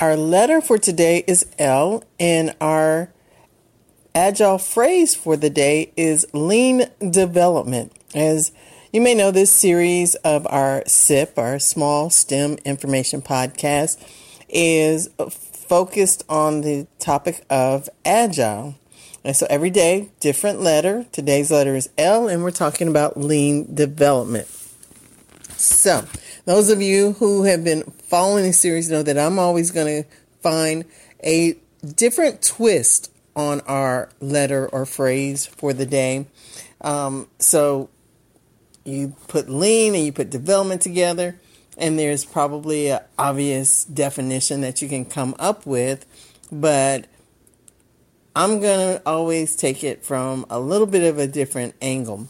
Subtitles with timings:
[0.00, 3.10] Our letter for today is L, and our
[4.14, 7.90] agile phrase for the day is lean development.
[8.14, 8.52] As
[8.92, 14.00] you may know, this series of our SIP, our Small STEM Information Podcast,
[14.48, 18.76] is focused on the topic of agile.
[19.24, 21.06] And so every day, different letter.
[21.10, 24.46] Today's letter is L, and we're talking about lean development.
[25.56, 26.04] So,
[26.48, 30.08] those of you who have been following the series know that I'm always going to
[30.40, 30.86] find
[31.22, 31.58] a
[31.94, 36.24] different twist on our letter or phrase for the day.
[36.80, 37.90] Um, so
[38.82, 41.38] you put lean and you put development together,
[41.76, 46.06] and there's probably an obvious definition that you can come up with,
[46.50, 47.08] but
[48.34, 52.26] I'm going to always take it from a little bit of a different angle.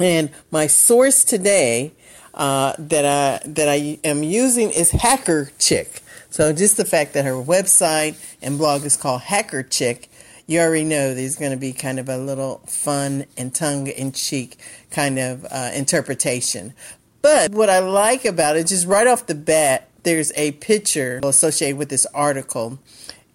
[0.00, 1.92] And my source today
[2.34, 6.02] uh, that I that I am using is Hacker Chick.
[6.30, 10.10] So just the fact that her website and blog is called Hacker Chick,
[10.46, 14.12] you already know there's going to be kind of a little fun and tongue in
[14.12, 14.58] cheek
[14.90, 16.74] kind of uh, interpretation.
[17.22, 21.78] But what I like about it, just right off the bat, there's a picture associated
[21.78, 22.78] with this article.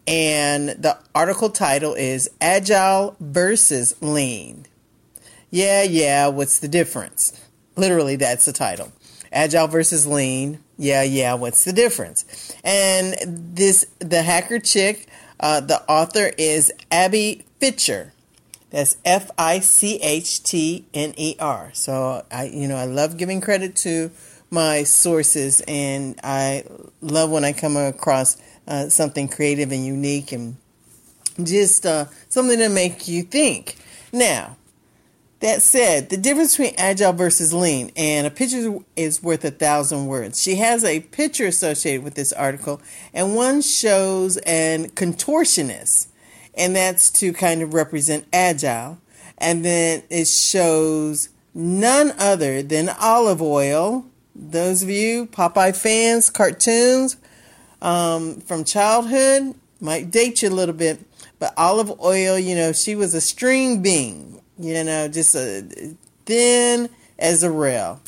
[0.05, 4.65] And the article title is Agile versus Lean.
[5.51, 7.39] Yeah, yeah, what's the difference?
[7.75, 8.91] Literally, that's the title.
[9.31, 10.59] Agile versus lean.
[10.77, 12.55] Yeah, yeah, what's the difference?
[12.63, 13.15] And
[13.55, 15.07] this, the hacker chick,
[15.39, 18.11] uh, the author is Abby Fichtner.
[18.69, 21.71] That's F I C H T N E R.
[21.73, 24.11] So I, you know, I love giving credit to
[24.51, 26.63] my sources, and I
[27.01, 30.57] love when I come across uh, something creative and unique, and
[31.41, 33.75] just uh, something to make you think.
[34.11, 34.57] Now,
[35.39, 40.07] that said, the difference between agile versus lean and a picture is worth a thousand
[40.07, 40.41] words.
[40.41, 42.81] She has a picture associated with this article,
[43.13, 46.07] and one shows an contortionist,
[46.55, 48.99] and that's to kind of represent agile.
[49.37, 54.05] And then it shows none other than Olive Oyl.
[54.35, 57.15] Those of you Popeye fans, cartoons
[57.81, 60.99] um, from childhood might date you a little bit,
[61.39, 66.89] but Olive Oyl, you know, she was a string bean you know, just a thin
[67.17, 68.01] as a rail.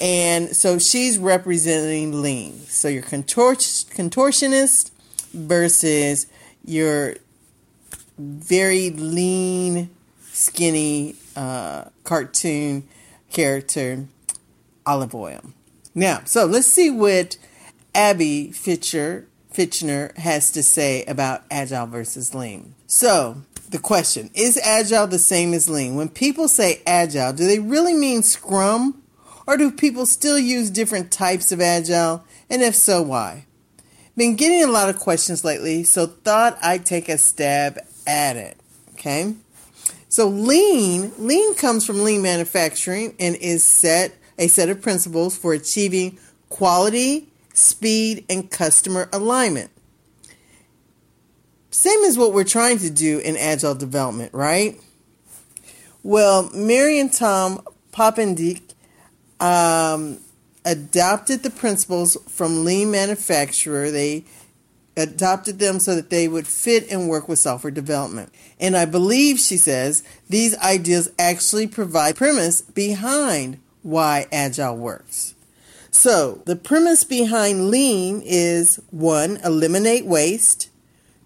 [0.00, 2.60] And so she's representing lean.
[2.66, 4.90] So your contort- contortionist
[5.32, 6.26] versus
[6.64, 7.16] your
[8.18, 9.90] very lean,
[10.32, 12.86] skinny uh, cartoon
[13.30, 14.06] character,
[14.84, 15.40] Olive Oyl.
[15.94, 17.38] Now, so let's see what
[17.94, 19.24] Abby Fichtner,
[19.56, 22.74] Fichtner has to say about agile versus lean.
[22.86, 25.96] So, the question Is agile the same as lean?
[25.96, 29.02] When people say agile, do they really mean scrum?
[29.46, 32.24] Or do people still use different types of agile?
[32.50, 33.46] And if so, why?
[34.16, 38.56] Been getting a lot of questions lately, so thought I'd take a stab at it.
[38.94, 39.34] Okay?
[40.08, 45.52] So lean, lean comes from lean manufacturing and is set a set of principles for
[45.52, 46.18] achieving
[46.48, 49.70] quality, speed, and customer alignment.
[51.70, 54.78] Same as what we're trying to do in agile development, right?
[56.02, 57.62] Well, Mary and Tom
[57.92, 58.62] Poppendieck
[59.40, 60.18] um,
[60.64, 63.90] adopted the principles from lean manufacturer.
[63.90, 64.24] They
[64.96, 68.32] adopted them so that they would fit and work with software development.
[68.58, 75.34] And I believe, she says, these ideas actually provide premise behind why agile works.
[75.90, 80.68] So, the premise behind lean is one, eliminate waste.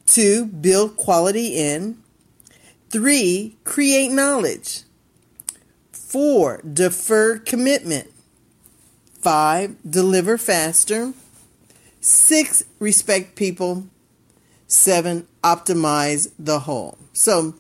[0.07, 1.99] Two, build quality in.
[2.91, 4.83] Three, create knowledge.
[5.93, 8.11] Four, defer commitment.
[9.21, 11.13] Five, deliver faster.
[12.01, 13.85] Six, respect people.
[14.67, 16.99] Seven, optimize the whole.
[17.13, 17.55] So,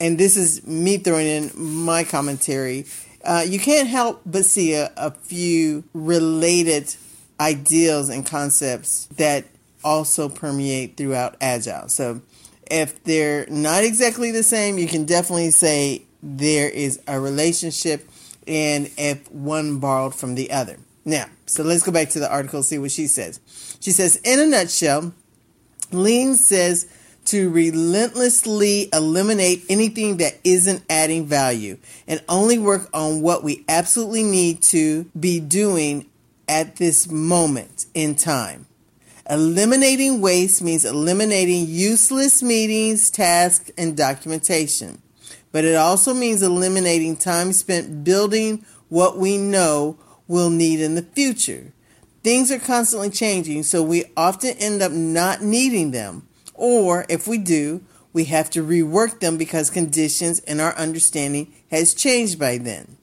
[0.00, 2.84] and this is me throwing in my commentary.
[3.28, 6.94] Uh, you can't help but see a, a few related
[7.38, 9.44] ideals and concepts that
[9.84, 11.90] also permeate throughout Agile.
[11.90, 12.22] So
[12.70, 18.08] if they're not exactly the same, you can definitely say there is a relationship
[18.46, 20.78] and if one borrowed from the other.
[21.04, 23.40] Now, so let's go back to the article, see what she says.
[23.80, 25.12] She says, in a nutshell,
[25.92, 26.90] Lean says
[27.28, 31.76] to relentlessly eliminate anything that isn't adding value
[32.06, 36.08] and only work on what we absolutely need to be doing
[36.48, 38.66] at this moment in time.
[39.28, 45.02] Eliminating waste means eliminating useless meetings, tasks, and documentation.
[45.52, 51.02] But it also means eliminating time spent building what we know we'll need in the
[51.02, 51.72] future.
[52.22, 56.26] Things are constantly changing, so we often end up not needing them.
[56.58, 57.82] Or if we do,
[58.12, 62.96] we have to rework them because conditions and our understanding has changed by then.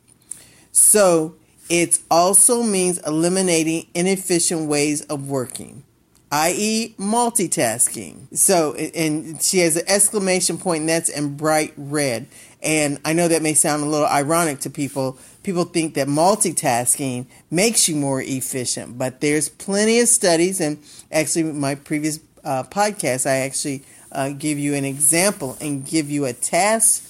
[0.71, 1.35] So
[1.69, 5.85] it also means eliminating inefficient ways of working,
[6.31, 8.35] i.e., multitasking.
[8.37, 12.27] So, and she has an exclamation point, and that's in bright red.
[12.61, 15.17] And I know that may sound a little ironic to people.
[15.43, 20.59] People think that multitasking makes you more efficient, but there's plenty of studies.
[20.59, 20.79] And
[21.11, 26.25] actually, my previous uh, podcast, I actually uh, give you an example and give you
[26.25, 27.03] a task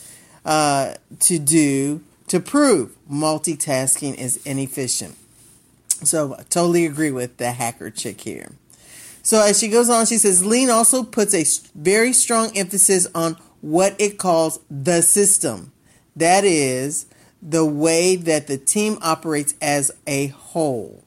[0.45, 5.15] uh, to do to prove multitasking is inefficient.
[6.03, 8.51] So, I totally agree with the hacker chick here.
[9.21, 11.45] So, as she goes on, she says Lean also puts a
[11.77, 15.71] very strong emphasis on what it calls the system.
[16.15, 17.05] That is,
[17.41, 21.04] the way that the team operates as a whole.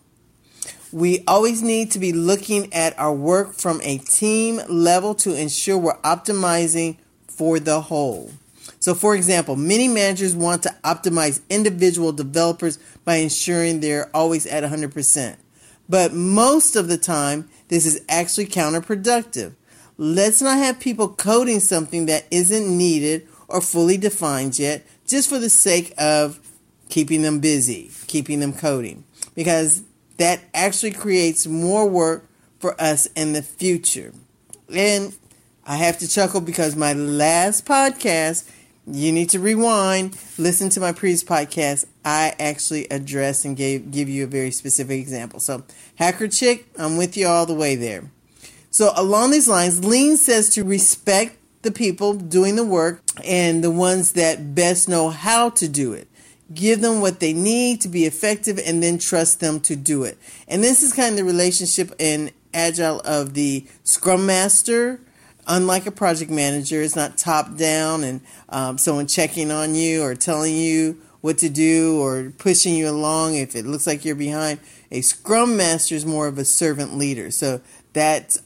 [0.92, 5.76] We always need to be looking at our work from a team level to ensure
[5.76, 6.96] we're optimizing
[7.26, 8.32] for the whole.
[8.80, 14.64] So, for example, many managers want to optimize individual developers by ensuring they're always at
[14.64, 15.36] 100%.
[15.88, 19.54] But most of the time, this is actually counterproductive.
[19.96, 25.38] Let's not have people coding something that isn't needed or fully defined yet just for
[25.38, 26.38] the sake of
[26.88, 29.04] keeping them busy, keeping them coding.
[29.34, 29.82] Because
[30.18, 32.26] that actually creates more work
[32.58, 34.12] for us in the future.
[34.72, 35.16] And
[35.64, 38.50] I have to chuckle because my last podcast,
[38.86, 41.86] you need to rewind, listen to my previous podcast.
[42.04, 45.40] I actually addressed and gave give you a very specific example.
[45.40, 45.64] So,
[45.96, 48.10] Hacker Chick, I'm with you all the way there.
[48.70, 53.70] So, along these lines, Lean says to respect the people doing the work and the
[53.70, 56.08] ones that best know how to do it
[56.52, 60.18] give them what they need to be effective and then trust them to do it.
[60.46, 65.00] And this is kind of the relationship in Agile of the Scrum Master.
[65.46, 70.14] Unlike a project manager, it's not top down and um, someone checking on you or
[70.14, 74.60] telling you what to do or pushing you along if it looks like you're behind.
[74.90, 77.30] A Scrum Master is more of a servant leader.
[77.30, 77.60] So
[77.92, 78.38] that's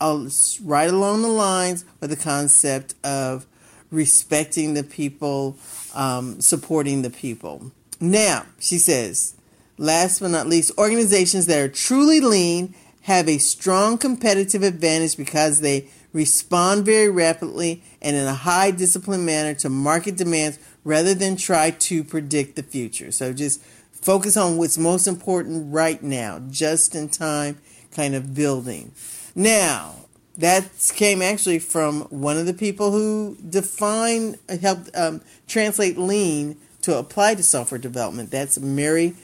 [0.63, 3.47] right along the lines with the concept of
[3.91, 5.57] respecting the people,
[5.95, 7.73] um, supporting the people.
[8.03, 9.37] Now, she says,
[9.79, 15.61] last but not least, organizations that are truly lean have a strong competitive advantage because
[15.61, 21.37] they respond very rapidly and in a high disciplined manner to market demands rather than
[21.37, 23.13] try to predict the future.
[23.13, 23.63] So just
[23.93, 27.59] focus on what's most important right now, just in time
[27.93, 28.91] kind of building.
[29.37, 29.95] Now,
[30.39, 36.99] that came actually from one of the people who defined, helped um, translate lean to
[36.99, 38.31] apply to software development.
[38.31, 39.15] That's Mary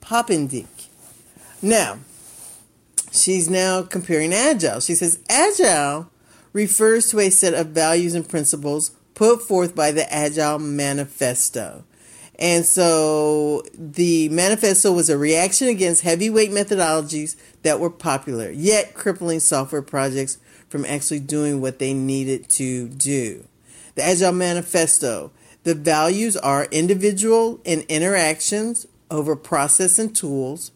[0.00, 0.88] Poppendieck.
[1.62, 1.98] Now,
[3.12, 4.80] she's now comparing Agile.
[4.80, 6.10] She says Agile
[6.52, 11.84] refers to a set of values and principles put forth by the Agile Manifesto.
[12.38, 19.38] And so the manifesto was a reaction against heavyweight methodologies that were popular, yet crippling
[19.38, 23.44] software projects from actually doing what they needed to do.
[23.94, 25.30] The Agile Manifesto
[25.64, 30.70] the values are individual and interactions over process and tools,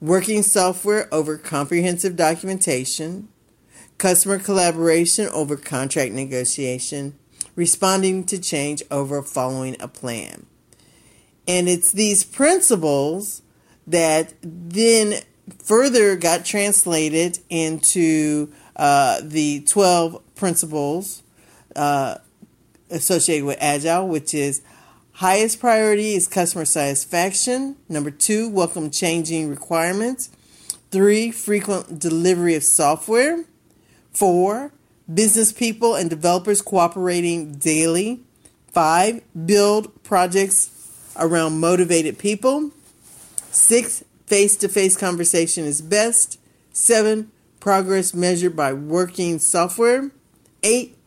[0.00, 3.28] working software over comprehensive documentation,
[3.98, 7.18] customer collaboration over contract negotiation,
[7.54, 10.46] responding to change over following a plan.
[11.46, 13.42] And it's these principles
[13.86, 15.20] that then
[15.62, 21.22] further got translated into uh, the 12 principles
[21.74, 22.18] uh,
[22.90, 24.62] associated with Agile, which is
[25.12, 27.76] highest priority is customer satisfaction.
[27.88, 30.30] Number two, welcome changing requirements.
[30.90, 33.44] Three, frequent delivery of software.
[34.12, 34.72] Four,
[35.12, 38.20] business people and developers cooperating daily.
[38.72, 40.70] Five, build projects
[41.16, 42.70] around motivated people.
[43.50, 46.38] Six, face to face conversation is best.
[46.72, 47.30] Seven,
[47.60, 50.10] progress measured by working software.
[50.62, 50.97] Eight,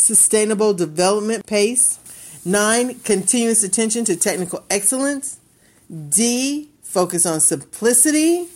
[0.00, 1.98] sustainable development pace.
[2.44, 5.38] Nine, continuous attention to technical excellence.
[6.08, 8.48] D, focus on simplicity.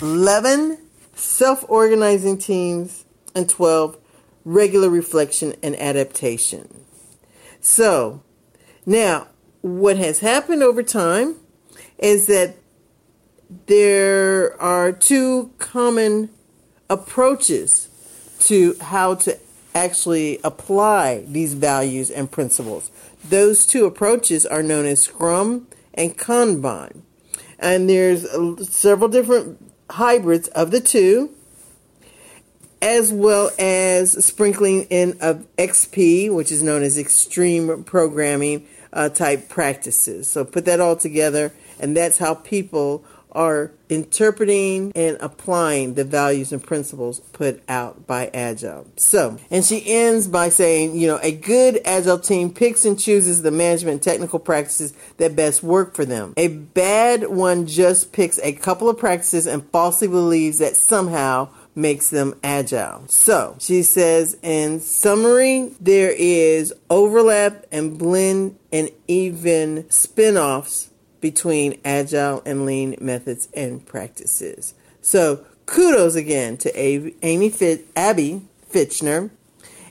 [0.00, 0.78] 11,
[1.14, 3.04] self organizing teams.
[3.34, 3.96] And 12,
[4.44, 6.84] regular reflection and adaptation.
[7.60, 8.22] So,
[8.84, 9.28] now,
[9.62, 11.36] what has happened over time
[11.98, 12.56] is that
[13.66, 16.28] there are two common
[16.90, 17.88] approaches
[18.40, 19.38] to how to
[19.74, 22.90] actually apply these values and principles.
[23.24, 27.02] Those two approaches are known as Scrum and Kanban.
[27.58, 28.28] And there's
[28.68, 29.58] several different
[29.90, 31.30] hybrids of the two,
[32.80, 39.48] as well as sprinkling in of XP, which is known as extreme programming uh, type
[39.48, 40.26] practices.
[40.26, 46.52] So put that all together, and that's how people are interpreting and applying the values
[46.52, 48.86] and principles put out by Agile.
[48.96, 53.42] So, and she ends by saying, you know, a good Agile team picks and chooses
[53.42, 56.34] the management technical practices that best work for them.
[56.36, 62.10] A bad one just picks a couple of practices and falsely believes that somehow makes
[62.10, 63.04] them agile.
[63.08, 70.90] So she says, in summary, there is overlap and blend and even spin offs
[71.22, 74.74] between agile and lean methods and practices.
[75.00, 79.30] So kudos again to Amy Fit, Abby Fichtner.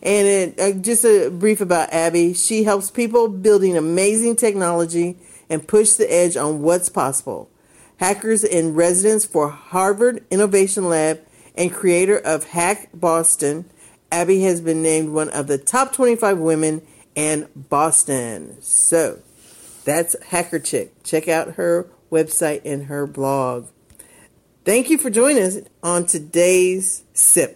[0.03, 2.33] And it, uh, just a brief about Abby.
[2.33, 5.17] She helps people building amazing technology
[5.49, 7.49] and push the edge on what's possible.
[7.97, 11.21] Hackers in residence for Harvard Innovation Lab
[11.55, 13.65] and creator of Hack Boston,
[14.11, 16.81] Abby has been named one of the top 25 women
[17.13, 18.57] in Boston.
[18.61, 19.19] So,
[19.83, 21.03] that's Hacker Chick.
[21.03, 23.67] Check out her website and her blog.
[24.63, 27.49] Thank you for joining us on today's SIP.